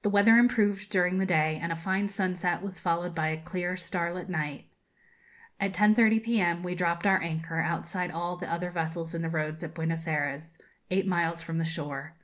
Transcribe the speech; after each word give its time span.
The 0.00 0.08
weather 0.08 0.36
improved 0.38 0.88
during 0.88 1.18
the 1.18 1.26
day, 1.26 1.58
and 1.62 1.70
a 1.70 1.76
fine 1.76 2.08
sunset 2.08 2.62
was 2.62 2.80
followed 2.80 3.14
by 3.14 3.28
a 3.28 3.36
clear 3.36 3.76
starlight 3.76 4.30
night. 4.30 4.70
At 5.60 5.74
10.30 5.74 6.24
p.m. 6.24 6.62
we 6.62 6.74
dropped 6.74 7.06
our 7.06 7.20
anchor 7.20 7.60
outside 7.60 8.10
all 8.10 8.38
the 8.38 8.50
other 8.50 8.70
vessels 8.70 9.14
in 9.14 9.20
the 9.20 9.28
roads 9.28 9.62
at 9.62 9.74
Buenos 9.74 10.08
Ayres, 10.08 10.56
eight 10.90 11.06
miles 11.06 11.42
from 11.42 11.58
the 11.58 11.64
shore. 11.66 12.14